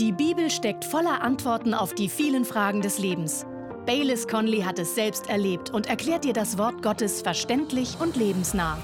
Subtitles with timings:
[0.00, 3.46] Die Bibel steckt voller Antworten auf die vielen Fragen des Lebens.
[3.86, 8.76] Baylis Conley hat es selbst erlebt und erklärt dir das Wort Gottes verständlich und lebensnah.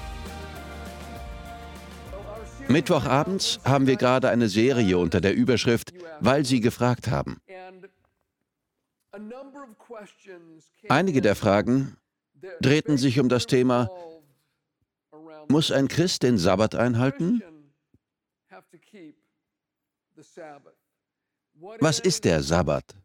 [2.69, 7.41] Mittwochabends haben wir gerade eine Serie unter der Überschrift Weil Sie gefragt haben.
[10.87, 11.97] Einige der Fragen
[12.61, 13.89] drehten sich um das Thema,
[15.49, 17.43] muss ein Christ den Sabbat einhalten?
[21.79, 22.95] Was ist der Sabbat?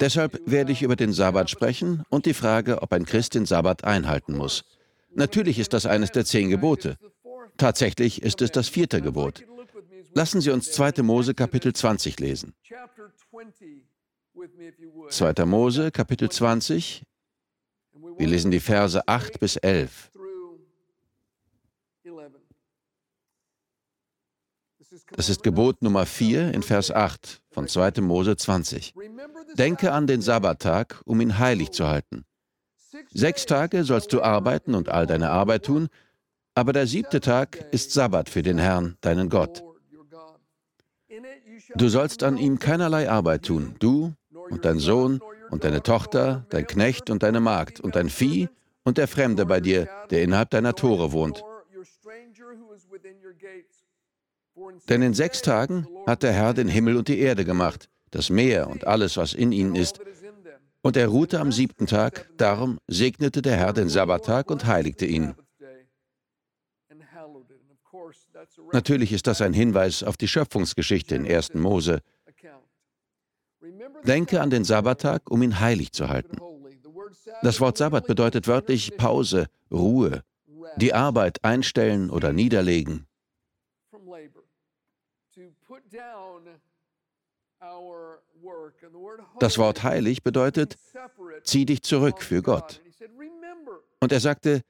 [0.00, 3.84] Deshalb werde ich über den Sabbat sprechen und die Frage, ob ein Christ den Sabbat
[3.84, 4.64] einhalten muss.
[5.10, 6.98] Natürlich ist das eines der zehn Gebote.
[7.56, 9.44] Tatsächlich ist es das vierte Gebot.
[10.12, 11.02] Lassen Sie uns 2.
[11.02, 12.54] Mose Kapitel 20 lesen.
[15.08, 15.44] 2.
[15.44, 17.02] Mose Kapitel 20.
[18.16, 20.10] Wir lesen die Verse 8 bis 11.
[25.16, 28.00] Das ist Gebot Nummer 4 in Vers 8 von 2.
[28.00, 28.94] Mose 20.
[29.54, 32.24] Denke an den Sabbattag, um ihn heilig zu halten.
[33.12, 35.88] Sechs Tage sollst du arbeiten und all deine Arbeit tun,
[36.54, 39.64] aber der siebte Tag ist Sabbat für den Herrn, deinen Gott.
[41.76, 44.14] Du sollst an ihm keinerlei Arbeit tun, du
[44.50, 48.48] und dein Sohn und deine Tochter, dein Knecht und deine Magd und dein Vieh
[48.84, 51.42] und der Fremde bei dir, der innerhalb deiner Tore wohnt.
[54.88, 58.68] Denn in sechs Tagen hat der Herr den Himmel und die Erde gemacht, das Meer
[58.68, 60.00] und alles, was in ihnen ist.
[60.82, 65.34] Und er ruhte am siebten Tag, darum segnete der Herr den Sabbattag und heiligte ihn.
[68.72, 71.54] Natürlich ist das ein Hinweis auf die Schöpfungsgeschichte in 1.
[71.54, 72.00] Mose.
[74.04, 76.36] Denke an den Sabbattag, um ihn heilig zu halten.
[77.42, 80.22] Das Wort Sabbat bedeutet wörtlich Pause, Ruhe,
[80.76, 83.06] die Arbeit einstellen oder niederlegen.
[89.38, 90.76] Das Wort heilig bedeutet,
[91.44, 92.82] zieh dich zurück für Gott.
[94.00, 94.62] Und er sagte,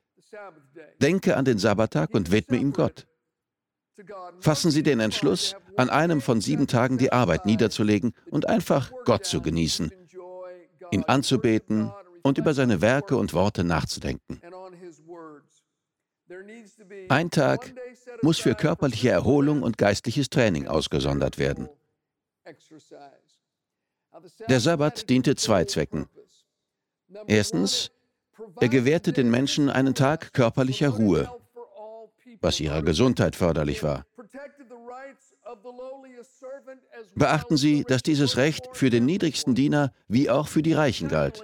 [1.01, 3.07] denke an den Sabbattag und widme ihm Gott.
[4.41, 9.25] Fassen Sie den Entschluss, an einem von sieben Tagen die Arbeit niederzulegen und einfach Gott
[9.25, 9.93] zu genießen,
[10.91, 11.93] ihn anzubeten
[12.23, 14.41] und über seine Werke und Worte nachzudenken.
[17.09, 17.75] Ein Tag
[18.23, 21.69] muss für körperliche Erholung und geistliches Training ausgesondert werden.
[24.49, 26.07] Der Sabbat diente zwei Zwecken.
[27.27, 27.91] Erstens,
[28.61, 31.31] er gewährte den Menschen einen Tag körperlicher Ruhe,
[32.41, 34.07] was ihrer Gesundheit förderlich war.
[37.15, 41.43] Beachten Sie, dass dieses Recht für den niedrigsten Diener wie auch für die Reichen galt.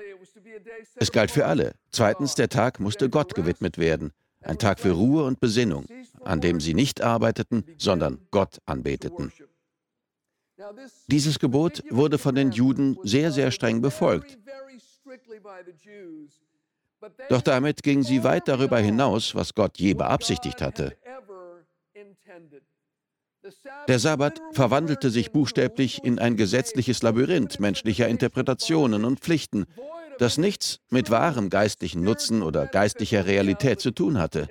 [0.97, 1.75] Es galt für alle.
[1.91, 4.13] Zweitens, der Tag musste Gott gewidmet werden.
[4.43, 5.87] Ein Tag für Ruhe und Besinnung,
[6.25, 9.33] an dem sie nicht arbeiteten, sondern Gott anbeteten.
[11.07, 14.39] Dieses Gebot wurde von den Juden sehr, sehr streng befolgt.
[17.29, 20.97] Doch damit gingen sie weit darüber hinaus, was Gott je beabsichtigt hatte.
[23.89, 29.65] Der Sabbat verwandelte sich buchstäblich in ein gesetzliches Labyrinth menschlicher Interpretationen und Pflichten,
[30.21, 34.49] das nichts mit wahrem geistlichen Nutzen oder geistlicher Realität zu tun hatte.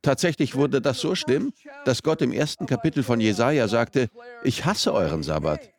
[0.00, 1.52] Tatsächlich wurde das so schlimm,
[1.84, 4.08] dass Gott im ersten Kapitel von Jesaja sagte:
[4.44, 5.72] Ich hasse euren Sabbat,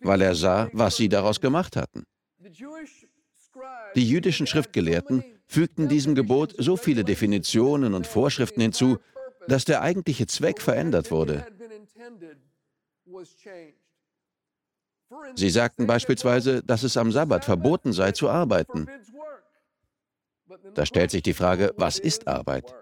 [0.00, 2.04] weil er sah, was sie daraus gemacht hatten.
[3.96, 8.98] Die jüdischen Schriftgelehrten fügten diesem Gebot so viele Definitionen und Vorschriften hinzu,
[9.48, 11.46] dass der eigentliche Zweck verändert wurde.
[15.34, 18.86] Sie sagten beispielsweise, dass es am Sabbat verboten sei zu arbeiten.
[20.74, 22.74] Da stellt sich die Frage, was ist Arbeit?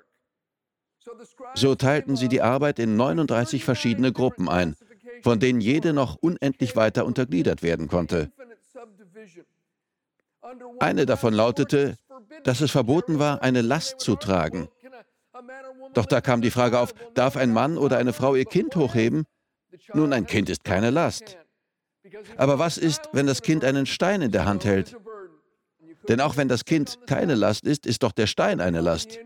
[1.55, 4.77] So teilten sie die Arbeit in 39 verschiedene Gruppen ein,
[5.23, 8.31] von denen jede noch unendlich weiter untergliedert werden konnte.
[10.79, 11.97] Eine davon lautete,
[12.45, 14.69] dass es verboten war, eine Last zu tragen.
[15.95, 19.25] Doch da kam die Frage auf, darf ein Mann oder eine Frau ihr Kind hochheben?
[19.93, 21.37] Nun, ein Kind ist keine Last.
[22.37, 24.97] Aber was ist, wenn das Kind einen Stein in der Hand hält?
[26.09, 29.19] Denn auch wenn das Kind keine Last ist, ist doch der Stein eine Last.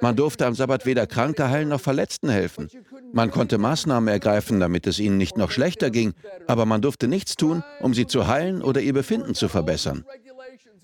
[0.00, 2.68] Man durfte am Sabbat weder Kranke heilen noch Verletzten helfen.
[3.12, 6.14] Man konnte Maßnahmen ergreifen, damit es ihnen nicht noch schlechter ging,
[6.46, 10.04] aber man durfte nichts tun, um sie zu heilen oder ihr Befinden zu verbessern.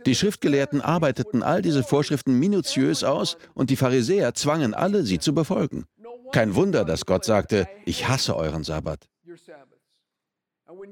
[0.07, 5.35] Die Schriftgelehrten arbeiteten all diese Vorschriften minutiös aus und die Pharisäer zwangen alle, sie zu
[5.35, 5.85] befolgen.
[6.33, 9.09] Kein Wunder, dass Gott sagte, ich hasse euren Sabbat.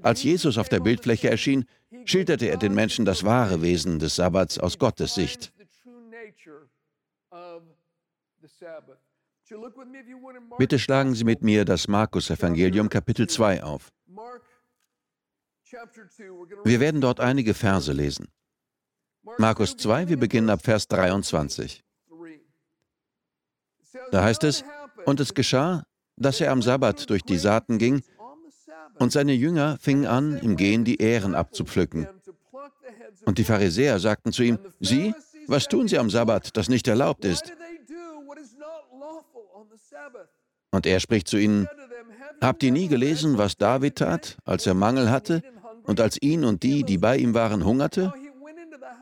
[0.02, 1.64] Als Jesus auf der Bildfläche erschien,
[2.04, 5.52] schilderte er den Menschen das wahre Wesen des Sabbats aus Gottes Sicht.
[10.58, 13.90] Bitte schlagen Sie mit mir das Markus-Evangelium Kapitel 2 auf.
[16.64, 18.28] Wir werden dort einige Verse lesen.
[19.38, 21.84] Markus 2, wir beginnen ab Vers 23.
[24.10, 24.64] Da heißt es,
[25.04, 25.84] und es geschah,
[26.16, 28.02] dass er am Sabbat durch die Saaten ging,
[28.98, 32.08] und seine Jünger fingen an, im Gehen die Ähren abzupflücken.
[33.24, 35.14] Und die Pharisäer sagten zu ihm, Sie,
[35.46, 37.52] was tun Sie am Sabbat, das nicht erlaubt ist?
[40.70, 41.68] Und er spricht zu ihnen,
[42.40, 45.42] Habt ihr nie gelesen, was David tat, als er Mangel hatte
[45.82, 48.12] und als ihn und die, die bei ihm waren, hungerte?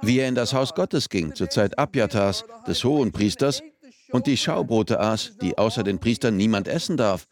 [0.01, 3.63] Wie er in das Haus Gottes ging, zur Zeit Abjatas, des Hohenpriesters,
[4.11, 7.27] und die Schaubrote aß, die außer den Priestern niemand essen darf,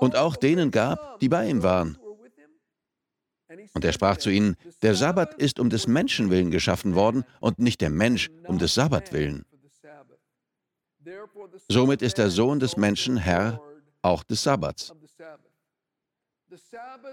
[0.00, 1.98] und auch denen gab, die bei ihm waren.
[3.74, 7.58] Und er sprach zu ihnen, der Sabbat ist um des Menschen willen geschaffen worden und
[7.58, 9.44] nicht der Mensch um des Sabbat willen.
[11.68, 13.60] Somit ist der Sohn des Menschen Herr
[14.02, 14.92] auch des Sabbats.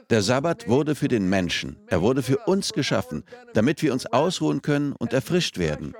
[0.09, 3.23] Der Sabbat wurde für den Menschen, er wurde für uns geschaffen,
[3.53, 5.93] damit wir uns ausruhen können und erfrischt werden.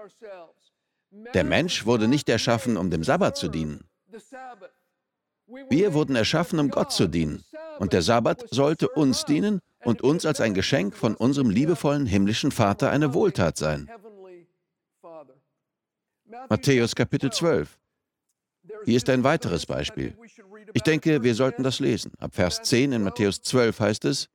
[1.33, 3.87] Der Mensch wurde nicht erschaffen, um dem Sabbat zu dienen.
[5.69, 7.43] Wir wurden erschaffen, um Gott zu dienen.
[7.79, 12.51] Und der Sabbat sollte uns dienen und uns als ein Geschenk von unserem liebevollen himmlischen
[12.51, 13.89] Vater eine Wohltat sein.
[16.49, 17.77] Matthäus Kapitel 12.
[18.83, 20.17] Hier ist ein weiteres Beispiel.
[20.73, 22.11] Ich denke, wir sollten das lesen.
[22.19, 24.27] Ab Vers 10 in Matthäus 12 heißt es,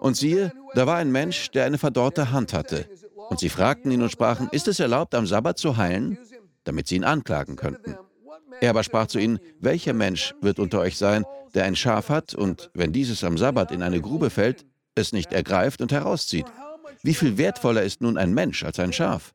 [0.00, 2.88] und siehe, da war ein Mensch, der eine verdorrte Hand hatte.
[3.28, 6.18] Und sie fragten ihn und sprachen, ist es erlaubt, am Sabbat zu heilen?
[6.64, 7.96] Damit sie ihn anklagen könnten.
[8.60, 11.24] Er aber sprach zu ihnen, welcher Mensch wird unter euch sein,
[11.54, 14.64] der ein Schaf hat und, wenn dieses am Sabbat in eine Grube fällt,
[14.94, 16.46] es nicht ergreift und herauszieht?
[17.02, 19.34] Wie viel wertvoller ist nun ein Mensch als ein Schaf?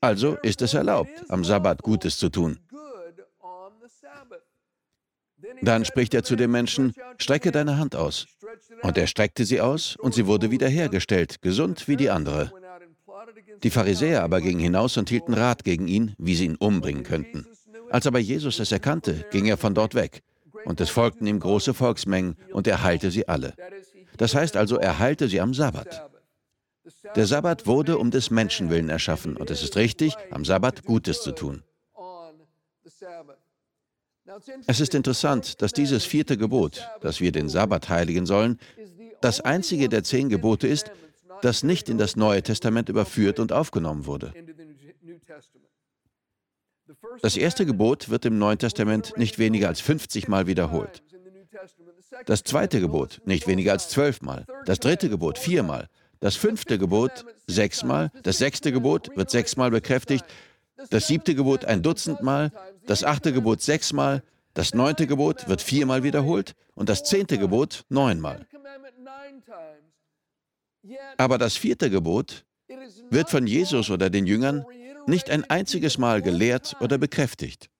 [0.00, 2.58] Also ist es erlaubt, am Sabbat Gutes zu tun.
[5.62, 8.26] Dann spricht er zu dem Menschen, strecke deine Hand aus.
[8.82, 12.52] Und er streckte sie aus, und sie wurde wiederhergestellt, gesund wie die andere.
[13.62, 17.46] Die Pharisäer aber gingen hinaus und hielten Rat gegen ihn, wie sie ihn umbringen könnten.
[17.90, 20.22] Als aber Jesus es erkannte, ging er von dort weg.
[20.64, 23.54] Und es folgten ihm große Volksmengen, und er heilte sie alle.
[24.16, 26.10] Das heißt also, er heilte sie am Sabbat.
[27.16, 31.22] Der Sabbat wurde um des Menschen willen erschaffen, und es ist richtig, am Sabbat Gutes
[31.22, 31.62] zu tun.
[34.66, 38.58] Es ist interessant, dass dieses vierte Gebot, dass wir den Sabbat heiligen sollen,
[39.20, 40.90] das einzige der zehn Gebote ist,
[41.42, 44.32] das nicht in das Neue Testament überführt und aufgenommen wurde.
[47.22, 51.02] Das erste Gebot wird im Neuen Testament nicht weniger als 50 Mal wiederholt.
[52.26, 54.46] Das zweite Gebot nicht weniger als zwölfmal.
[54.64, 55.88] Das dritte Gebot viermal.
[56.20, 58.10] Das fünfte Gebot sechsmal.
[58.22, 60.24] Das sechste Gebot wird sechsmal bekräftigt.
[60.90, 62.52] Das siebte Gebot ein Dutzend Mal.
[62.86, 64.22] Das achte Gebot sechsmal.
[64.54, 66.54] Das neunte Gebot wird viermal wiederholt.
[66.74, 68.46] Und das zehnte Gebot neunmal.
[71.16, 72.44] Aber das vierte Gebot
[73.10, 74.64] wird von Jesus oder den Jüngern
[75.06, 77.70] nicht ein einziges Mal gelehrt oder bekräftigt.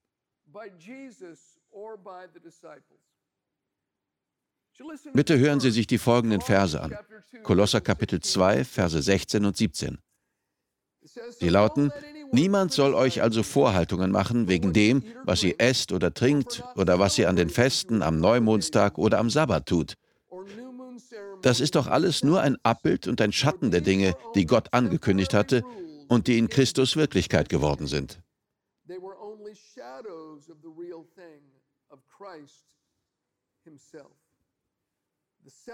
[5.13, 6.97] Bitte hören Sie sich die folgenden Verse an.
[7.43, 9.99] Kolosser Kapitel 2, Verse 16 und 17.
[11.39, 11.91] Die lauten,
[12.33, 17.17] Niemand soll euch also Vorhaltungen machen wegen dem, was ihr esst oder trinkt oder was
[17.17, 19.95] ihr an den Festen, am Neumondstag oder am Sabbat tut.
[21.41, 25.33] Das ist doch alles nur ein Abbild und ein Schatten der Dinge, die Gott angekündigt
[25.33, 25.63] hatte
[26.07, 28.21] und die in Christus Wirklichkeit geworden sind.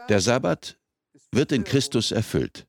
[0.10, 0.78] Der Sabbat
[1.32, 2.68] wird in Christus erfüllt.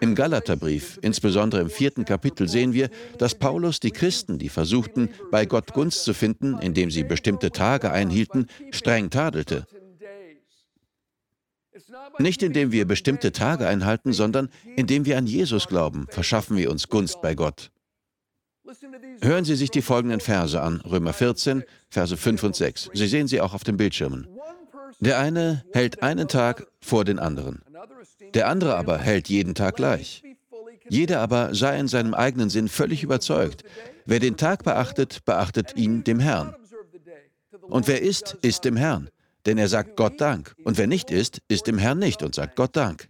[0.00, 5.46] Im Galaterbrief, insbesondere im vierten Kapitel, sehen wir, dass Paulus die Christen, die versuchten, bei
[5.46, 9.66] Gott Gunst zu finden, indem sie bestimmte Tage einhielten, streng tadelte.
[12.18, 16.88] Nicht indem wir bestimmte Tage einhalten, sondern indem wir an Jesus glauben, verschaffen wir uns
[16.88, 17.70] Gunst bei Gott.
[19.20, 22.90] Hören Sie sich die folgenden Verse an, Römer 14, Verse 5 und 6.
[22.92, 24.26] Sie sehen sie auch auf den Bildschirmen.
[25.00, 27.62] Der eine hält einen Tag vor den anderen.
[28.34, 30.22] Der andere aber hält jeden Tag gleich.
[30.88, 33.64] Jeder aber sei in seinem eigenen Sinn völlig überzeugt.
[34.06, 36.54] Wer den Tag beachtet, beachtet ihn dem Herrn.
[37.62, 39.08] Und wer isst, isst dem Herrn.
[39.46, 40.54] Denn er sagt Gott Dank.
[40.64, 43.08] Und wer nicht isst, isst dem Herrn nicht und sagt Gott Dank.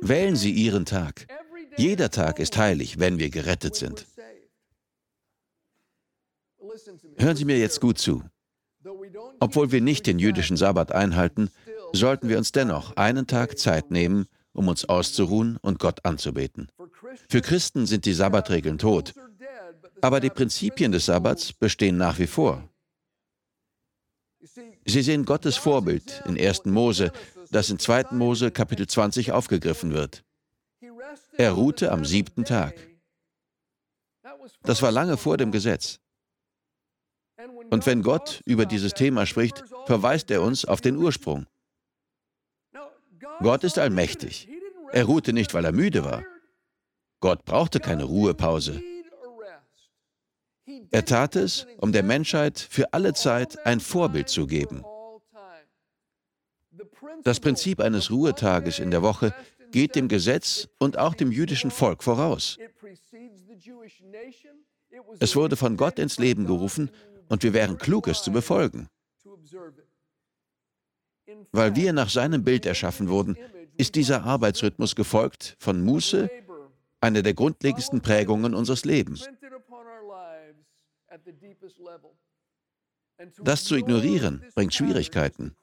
[0.00, 1.26] Wählen Sie Ihren Tag.
[1.76, 4.06] Jeder Tag ist heilig, wenn wir gerettet sind.
[7.16, 8.22] Hören Sie mir jetzt gut zu.
[9.40, 11.50] Obwohl wir nicht den jüdischen Sabbat einhalten,
[11.92, 16.68] sollten wir uns dennoch einen Tag Zeit nehmen, um uns auszuruhen und Gott anzubeten.
[17.28, 19.14] Für Christen sind die Sabbatregeln tot,
[20.00, 22.68] aber die Prinzipien des Sabbats bestehen nach wie vor.
[24.84, 26.66] Sie sehen Gottes Vorbild in 1.
[26.66, 27.12] Mose,
[27.50, 28.12] das in 2.
[28.12, 30.24] Mose Kapitel 20 aufgegriffen wird.
[31.36, 32.74] Er ruhte am siebten Tag.
[34.62, 36.00] Das war lange vor dem Gesetz.
[37.74, 41.46] Und wenn Gott über dieses Thema spricht, verweist er uns auf den Ursprung.
[43.40, 44.48] Gott ist allmächtig.
[44.92, 46.22] Er ruhte nicht, weil er müde war.
[47.18, 48.80] Gott brauchte keine Ruhepause.
[50.92, 54.84] Er tat es, um der Menschheit für alle Zeit ein Vorbild zu geben.
[57.24, 59.34] Das Prinzip eines Ruhetages in der Woche
[59.72, 62.56] geht dem Gesetz und auch dem jüdischen Volk voraus.
[65.18, 66.88] Es wurde von Gott ins Leben gerufen
[67.28, 68.88] und wir wären klug, es zu befolgen.
[71.52, 73.36] Weil wir nach seinem Bild erschaffen wurden,
[73.76, 76.30] ist dieser Arbeitsrhythmus gefolgt von Muße,
[77.00, 79.28] einer der grundlegendsten Prägungen unseres Lebens.
[83.42, 85.56] Das zu ignorieren bringt Schwierigkeiten.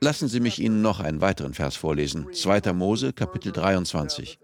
[0.00, 2.32] Lassen Sie mich Ihnen noch einen weiteren Vers vorlesen.
[2.32, 2.72] 2.
[2.72, 4.38] Mose, Kapitel 23.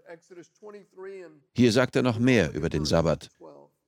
[1.53, 3.29] Hier sagt er noch mehr über den Sabbat.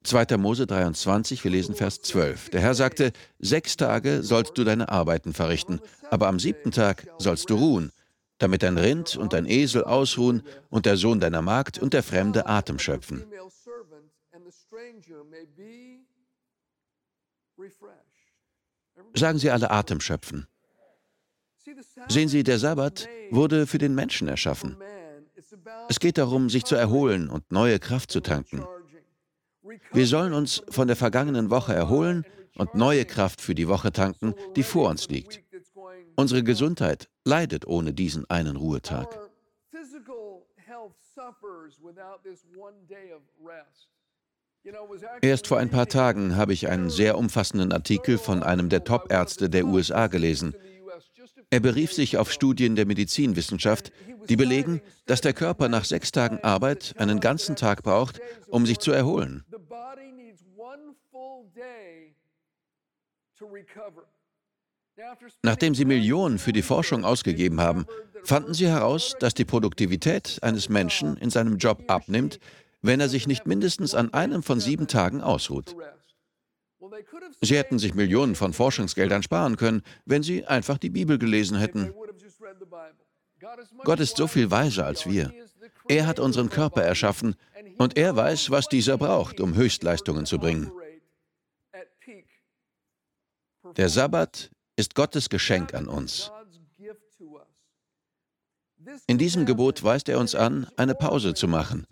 [0.03, 0.37] 2.
[0.37, 2.49] Mose 23, wir lesen Vers 12.
[2.51, 7.49] Der Herr sagte, sechs Tage sollst du deine Arbeiten verrichten, aber am siebten Tag sollst
[7.49, 7.91] du ruhen,
[8.37, 12.45] damit dein Rind und dein Esel ausruhen und der Sohn deiner Magd und der Fremde
[12.45, 13.25] Atem schöpfen.
[19.17, 20.47] Sagen Sie alle Atem schöpfen.
[22.07, 24.77] Sehen Sie, der Sabbat wurde für den Menschen erschaffen.
[25.89, 28.65] Es geht darum, sich zu erholen und neue Kraft zu tanken.
[29.91, 34.33] Wir sollen uns von der vergangenen Woche erholen und neue Kraft für die Woche tanken,
[34.55, 35.41] die vor uns liegt.
[36.15, 39.07] Unsere Gesundheit leidet ohne diesen einen Ruhetag.
[45.21, 49.49] Erst vor ein paar Tagen habe ich einen sehr umfassenden Artikel von einem der Top-Ärzte
[49.49, 50.55] der USA gelesen.
[51.49, 53.91] Er berief sich auf Studien der Medizinwissenschaft,
[54.27, 58.79] die belegen, dass der Körper nach sechs Tagen Arbeit einen ganzen Tag braucht, um sich
[58.79, 59.45] zu erholen.
[65.43, 67.85] Nachdem sie Millionen für die Forschung ausgegeben haben,
[68.23, 72.39] fanden sie heraus, dass die Produktivität eines Menschen in seinem Job abnimmt,
[72.81, 75.75] wenn er sich nicht mindestens an einem von sieben Tagen ausruht.
[77.41, 81.93] Sie hätten sich Millionen von Forschungsgeldern sparen können, wenn sie einfach die Bibel gelesen hätten.
[83.83, 85.33] Gott ist so viel weiser als wir.
[85.87, 87.35] Er hat unseren Körper erschaffen
[87.77, 90.71] und er weiß, was dieser braucht, um Höchstleistungen zu bringen.
[93.75, 96.31] Der Sabbat ist Gottes Geschenk an uns.
[99.07, 101.85] In diesem Gebot weist er uns an, eine Pause zu machen,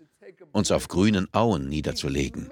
[0.56, 2.50] uns auf grünen Auen niederzulegen.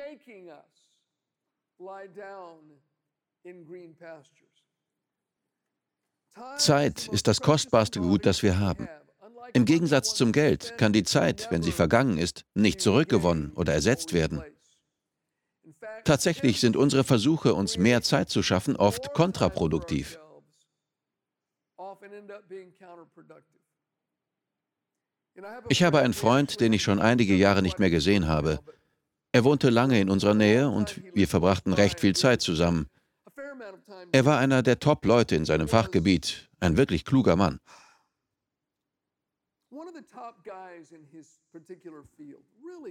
[6.58, 8.88] Zeit ist das kostbarste Gut, das wir haben.
[9.54, 14.12] Im Gegensatz zum Geld kann die Zeit, wenn sie vergangen ist, nicht zurückgewonnen oder ersetzt
[14.12, 14.42] werden.
[16.04, 20.18] Tatsächlich sind unsere Versuche, uns mehr Zeit zu schaffen, oft kontraproduktiv.
[25.68, 28.60] Ich habe einen Freund, den ich schon einige Jahre nicht mehr gesehen habe.
[29.32, 32.86] Er wohnte lange in unserer Nähe und wir verbrachten recht viel Zeit zusammen.
[34.12, 37.58] Er war einer der Top-Leute in seinem Fachgebiet, ein wirklich kluger Mann.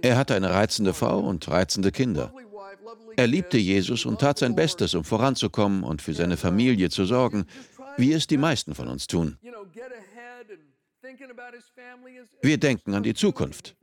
[0.02, 2.32] Er hatte eine reizende Frau und reizende Kinder.
[3.16, 7.46] Er liebte Jesus und tat sein Bestes, um voranzukommen und für seine Familie zu sorgen,
[7.96, 9.38] wie es die meisten von uns tun.
[12.42, 13.76] Wir denken an die Zukunft.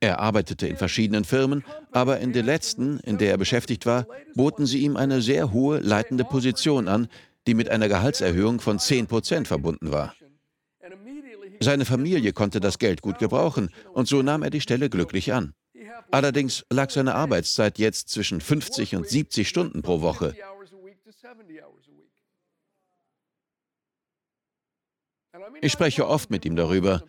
[0.00, 4.66] Er arbeitete in verschiedenen Firmen, aber in der letzten, in der er beschäftigt war, boten
[4.66, 7.08] sie ihm eine sehr hohe leitende Position an,
[7.46, 10.14] die mit einer Gehaltserhöhung von 10 Prozent verbunden war.
[11.60, 15.54] Seine Familie konnte das Geld gut gebrauchen und so nahm er die Stelle glücklich an.
[16.10, 20.34] Allerdings lag seine Arbeitszeit jetzt zwischen 50 und 70 Stunden pro Woche.
[25.60, 27.02] Ich spreche oft mit ihm darüber.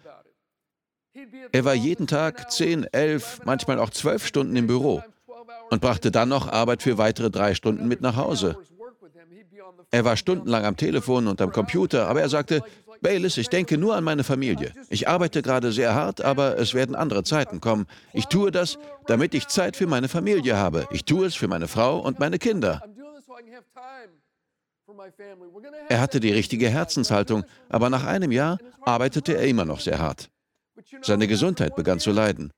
[1.52, 5.04] Er war jeden Tag 10, 11, manchmal auch 12 Stunden im Büro
[5.70, 8.58] und brachte dann noch Arbeit für weitere drei Stunden mit nach Hause.
[9.92, 12.62] Er war stundenlang am Telefon und am Computer, aber er sagte,
[13.02, 14.74] Baylis, ich denke nur an meine Familie.
[14.90, 17.86] Ich arbeite gerade sehr hart, aber es werden andere Zeiten kommen.
[18.14, 20.88] Ich tue das, damit ich Zeit für meine Familie habe.
[20.92, 22.82] Ich tue es für meine Frau und meine Kinder.
[25.90, 30.30] Er hatte die richtige Herzenshaltung, aber nach einem Jahr arbeitete er immer noch sehr hart.
[31.02, 32.52] Seine Gesundheit begann zu leiden.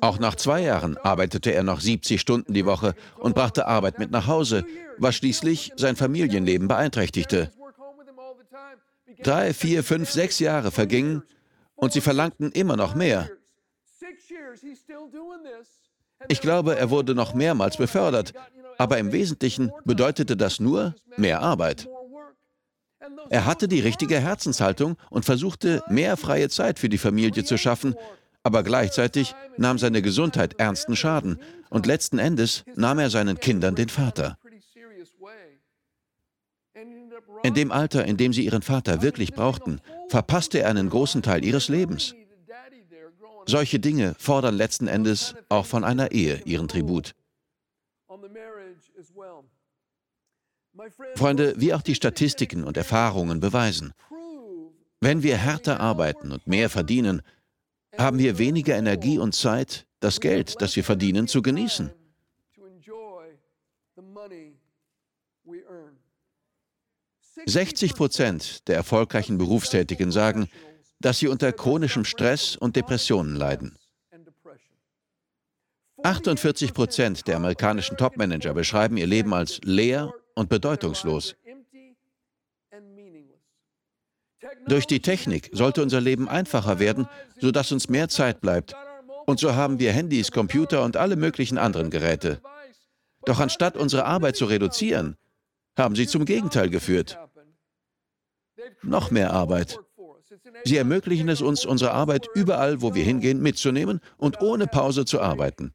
[0.00, 4.10] Auch nach zwei Jahren arbeitete er noch 70 Stunden die Woche und brachte Arbeit mit
[4.10, 4.66] nach Hause,
[4.98, 7.50] was schließlich sein Familienleben beeinträchtigte.
[9.22, 11.22] Drei, vier, fünf, sechs Jahre vergingen
[11.74, 13.30] und sie verlangten immer noch mehr.
[16.28, 18.34] Ich glaube, er wurde noch mehrmals befördert,
[18.80, 21.86] aber im Wesentlichen bedeutete das nur mehr Arbeit.
[23.28, 27.94] Er hatte die richtige Herzenshaltung und versuchte, mehr freie Zeit für die Familie zu schaffen,
[28.42, 33.90] aber gleichzeitig nahm seine Gesundheit ernsten Schaden und letzten Endes nahm er seinen Kindern den
[33.90, 34.38] Vater.
[37.42, 41.44] In dem Alter, in dem sie ihren Vater wirklich brauchten, verpasste er einen großen Teil
[41.44, 42.14] ihres Lebens.
[43.44, 47.14] Solche Dinge fordern letzten Endes auch von einer Ehe ihren Tribut.
[51.14, 53.92] Freunde, wie auch die Statistiken und Erfahrungen beweisen,
[55.00, 57.22] wenn wir härter arbeiten und mehr verdienen,
[57.96, 61.90] haben wir weniger Energie und Zeit, das Geld, das wir verdienen, zu genießen.
[67.46, 70.48] 60 Prozent der erfolgreichen Berufstätigen sagen,
[71.00, 73.78] dass sie unter chronischem Stress und Depressionen leiden.
[76.02, 81.36] 48 Prozent der amerikanischen Topmanager beschreiben ihr Leben als leer und bedeutungslos.
[84.66, 87.06] Durch die Technik sollte unser Leben einfacher werden,
[87.38, 88.74] sodass uns mehr Zeit bleibt.
[89.26, 92.40] Und so haben wir Handys, Computer und alle möglichen anderen Geräte.
[93.26, 95.16] Doch anstatt unsere Arbeit zu reduzieren,
[95.76, 97.18] haben sie zum Gegenteil geführt.
[98.82, 99.78] Noch mehr Arbeit.
[100.64, 105.20] Sie ermöglichen es uns, unsere Arbeit überall, wo wir hingehen, mitzunehmen und ohne Pause zu
[105.20, 105.74] arbeiten.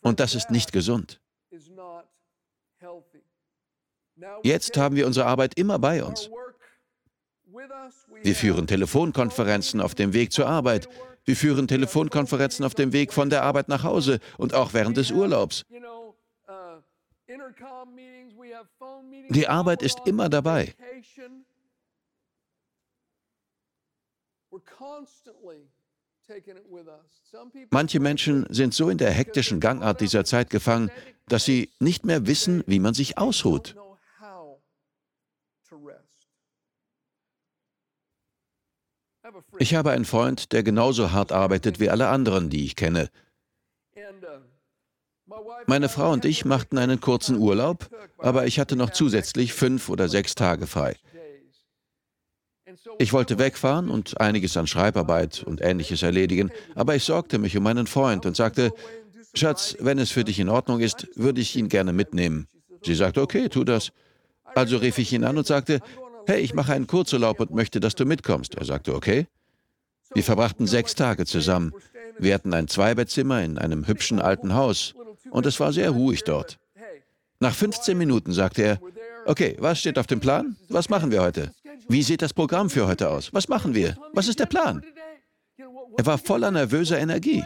[0.00, 1.20] Und das ist nicht gesund.
[4.42, 6.30] Jetzt haben wir unsere Arbeit immer bei uns.
[8.22, 10.88] Wir führen Telefonkonferenzen auf dem Weg zur Arbeit.
[11.24, 15.10] Wir führen Telefonkonferenzen auf dem Weg von der Arbeit nach Hause und auch während des
[15.10, 15.64] Urlaubs.
[19.30, 20.74] Die Arbeit ist immer dabei.
[27.70, 30.90] Manche Menschen sind so in der hektischen Gangart dieser Zeit gefangen,
[31.28, 33.76] dass sie nicht mehr wissen, wie man sich ausruht.
[39.58, 43.10] Ich habe einen Freund, der genauso hart arbeitet wie alle anderen, die ich kenne.
[45.66, 50.08] Meine Frau und ich machten einen kurzen Urlaub, aber ich hatte noch zusätzlich fünf oder
[50.08, 50.96] sechs Tage frei.
[52.98, 57.62] Ich wollte wegfahren und einiges an Schreibarbeit und ähnliches erledigen, aber ich sorgte mich um
[57.62, 58.72] meinen Freund und sagte,
[59.34, 62.48] Schatz, wenn es für dich in Ordnung ist, würde ich ihn gerne mitnehmen.
[62.82, 63.92] Sie sagte, okay, tu das.
[64.54, 65.80] Also rief ich ihn an und sagte,
[66.26, 68.54] hey, ich mache einen Kurzurlaub und möchte, dass du mitkommst.
[68.54, 69.26] Er sagte, okay.
[70.14, 71.72] Wir verbrachten sechs Tage zusammen.
[72.18, 74.94] Wir hatten ein Zweibettzimmer in einem hübschen alten Haus
[75.30, 76.58] und es war sehr ruhig dort.
[77.40, 78.80] Nach 15 Minuten sagte er,
[79.26, 80.56] okay, was steht auf dem Plan?
[80.68, 81.52] Was machen wir heute?
[81.88, 83.32] Wie sieht das Programm für heute aus?
[83.32, 83.96] Was machen wir?
[84.12, 84.84] Was ist der Plan?
[85.58, 87.42] Er war voller nervöser Energie.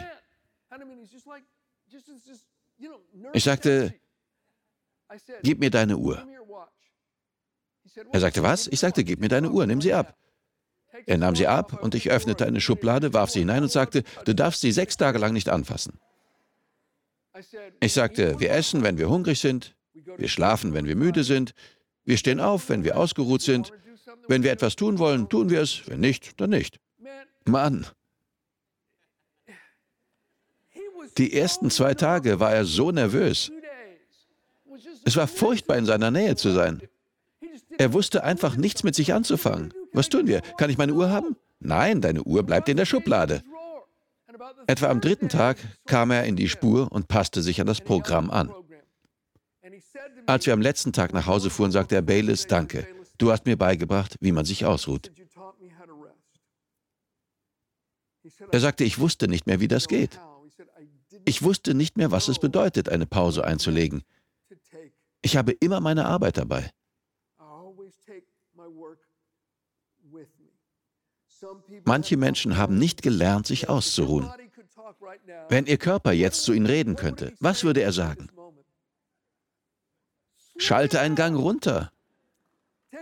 [3.33, 3.93] Ich sagte,
[5.43, 6.25] gib mir deine Uhr.
[8.11, 8.67] Er sagte, was?
[8.67, 10.17] Ich sagte, gib mir deine Uhr, nimm sie ab.
[11.05, 14.35] Er nahm sie ab und ich öffnete eine Schublade, warf sie hinein und sagte, du
[14.35, 15.99] darfst sie sechs Tage lang nicht anfassen.
[17.79, 21.53] Ich sagte, wir essen, wenn wir hungrig sind, wir schlafen, wenn wir müde sind,
[22.03, 23.71] wir stehen auf, wenn wir ausgeruht sind,
[24.27, 26.79] wenn wir etwas tun wollen, tun wir es, wenn nicht, dann nicht.
[27.45, 27.85] Mann.
[31.17, 33.51] Die ersten zwei Tage war er so nervös.
[35.03, 36.81] Es war furchtbar, in seiner Nähe zu sein.
[37.77, 39.73] Er wusste einfach nichts mit sich anzufangen.
[39.93, 40.41] Was tun wir?
[40.57, 41.35] Kann ich meine Uhr haben?
[41.59, 43.43] Nein, deine Uhr bleibt in der Schublade.
[44.67, 48.29] Etwa am dritten Tag kam er in die Spur und passte sich an das Programm
[48.31, 48.51] an.
[50.25, 52.87] Als wir am letzten Tag nach Hause fuhren, sagte er, Baylis, danke.
[53.21, 55.11] Du hast mir beigebracht, wie man sich ausruht.
[58.51, 60.19] Er sagte, ich wusste nicht mehr, wie das geht.
[61.25, 64.01] Ich wusste nicht mehr, was es bedeutet, eine Pause einzulegen.
[65.21, 66.71] Ich habe immer meine Arbeit dabei.
[71.85, 74.31] Manche Menschen haben nicht gelernt, sich auszuruhen.
[75.47, 78.29] Wenn Ihr Körper jetzt zu Ihnen reden könnte, was würde er sagen?
[80.57, 81.91] Schalte einen Gang runter.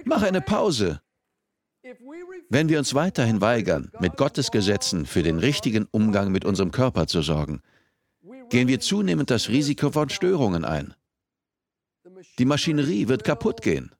[0.05, 1.01] Mach eine Pause.
[2.49, 7.07] Wenn wir uns weiterhin weigern, mit Gottes Gesetzen für den richtigen Umgang mit unserem Körper
[7.07, 7.62] zu sorgen,
[8.49, 10.93] gehen wir zunehmend das Risiko von Störungen ein.
[12.38, 13.91] Die Maschinerie wird kaputt gehen.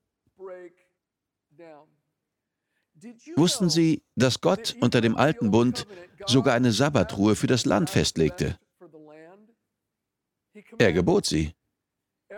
[3.36, 5.86] Wussten Sie, dass Gott unter dem alten Bund
[6.26, 8.58] sogar eine Sabbatruhe für das Land festlegte?
[10.78, 11.54] Er gebot sie.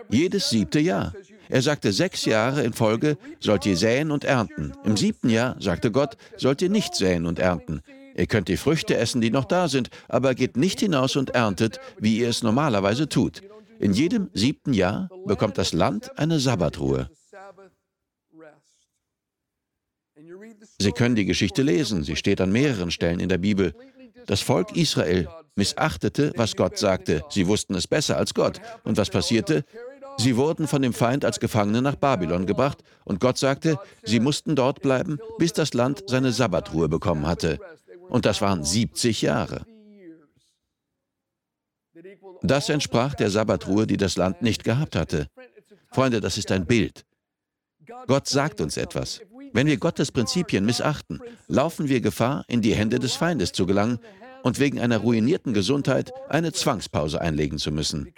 [0.08, 1.12] Jedes siebte Jahr.
[1.52, 4.72] Er sagte, sechs Jahre in Folge sollt ihr säen und ernten.
[4.84, 7.82] Im siebten Jahr, sagte Gott, sollt ihr nicht säen und ernten.
[8.16, 11.78] Ihr könnt die Früchte essen, die noch da sind, aber geht nicht hinaus und erntet,
[11.98, 13.42] wie ihr es normalerweise tut.
[13.78, 17.10] In jedem siebten Jahr bekommt das Land eine Sabbatruhe.
[20.78, 23.74] Sie können die Geschichte lesen, sie steht an mehreren Stellen in der Bibel.
[24.26, 27.22] Das Volk Israel missachtete, was Gott sagte.
[27.28, 28.58] Sie wussten es besser als Gott.
[28.84, 29.64] Und was passierte?
[30.18, 34.54] Sie wurden von dem Feind als Gefangene nach Babylon gebracht und Gott sagte, sie mussten
[34.54, 37.58] dort bleiben, bis das Land seine Sabbatruhe bekommen hatte.
[38.08, 39.64] Und das waren 70 Jahre.
[42.42, 45.28] Das entsprach der Sabbatruhe, die das Land nicht gehabt hatte.
[45.90, 47.04] Freunde, das ist ein Bild.
[48.06, 49.20] Gott sagt uns etwas.
[49.52, 53.98] Wenn wir Gottes Prinzipien missachten, laufen wir Gefahr, in die Hände des Feindes zu gelangen
[54.42, 58.12] und wegen einer ruinierten Gesundheit eine Zwangspause einlegen zu müssen.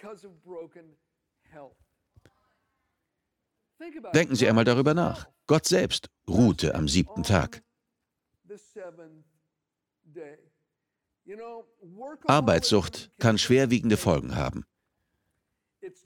[4.14, 5.28] Denken Sie einmal darüber nach.
[5.46, 7.62] Gott selbst ruhte am siebten Tag.
[12.26, 14.64] Arbeitssucht kann schwerwiegende Folgen haben.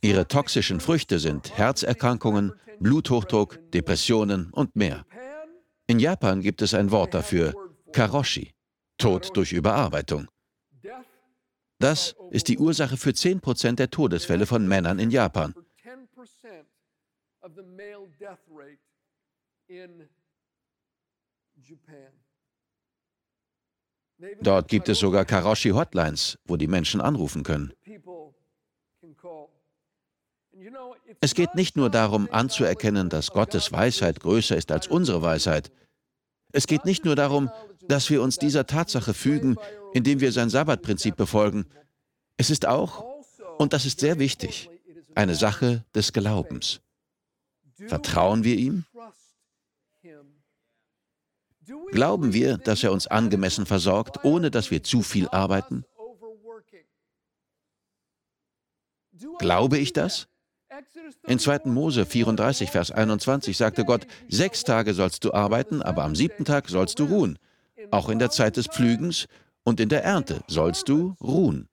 [0.01, 5.05] Ihre toxischen Früchte sind Herzerkrankungen, Bluthochdruck, Depressionen und mehr.
[5.87, 7.55] In Japan gibt es ein Wort dafür,
[7.93, 8.53] Karoshi,
[8.99, 10.29] Tod durch Überarbeitung.
[11.79, 15.55] Das ist die Ursache für 10% der Todesfälle von Männern in Japan.
[24.41, 27.73] Dort gibt es sogar Karoshi-Hotlines, wo die Menschen anrufen können.
[31.21, 35.71] Es geht nicht nur darum anzuerkennen, dass Gottes Weisheit größer ist als unsere Weisheit.
[36.53, 37.51] Es geht nicht nur darum,
[37.83, 39.57] dass wir uns dieser Tatsache fügen,
[39.95, 41.67] indem wir sein Sabbatprinzip befolgen.
[42.37, 43.05] Es ist auch,
[43.59, 44.69] und das ist sehr wichtig,
[45.15, 46.81] eine Sache des Glaubens.
[47.87, 48.85] Vertrauen wir ihm?
[51.93, 55.85] Glauben wir, dass er uns angemessen versorgt, ohne dass wir zu viel arbeiten?
[59.39, 60.29] Glaube ich das?
[61.27, 61.61] In 2.
[61.65, 66.69] Mose 34, Vers 21 sagte Gott, sechs Tage sollst du arbeiten, aber am siebten Tag
[66.69, 67.39] sollst du ruhen.
[67.91, 69.27] Auch in der Zeit des Pflügens
[69.65, 71.69] und in der Ernte sollst du ruhen.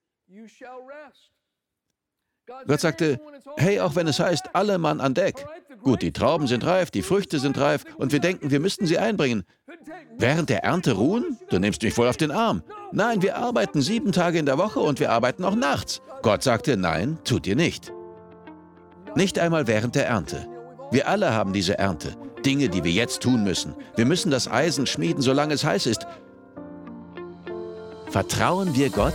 [2.66, 3.20] Gott sagte,
[3.56, 5.44] hey, auch wenn es heißt, alle Mann an Deck.
[5.86, 8.98] Gut, die Trauben sind reif, die Früchte sind reif und wir denken, wir müssten sie
[8.98, 9.44] einbringen.
[10.18, 11.38] Während der Ernte ruhen?
[11.48, 12.64] Du nimmst mich voll auf den Arm.
[12.90, 16.02] Nein, wir arbeiten sieben Tage in der Woche und wir arbeiten auch nachts.
[16.22, 17.92] Gott sagte, nein, tut ihr nicht.
[19.14, 20.48] Nicht einmal während der Ernte.
[20.90, 22.16] Wir alle haben diese Ernte.
[22.44, 23.76] Dinge, die wir jetzt tun müssen.
[23.94, 26.04] Wir müssen das Eisen schmieden, solange es heiß ist.
[28.10, 29.14] Vertrauen wir Gott?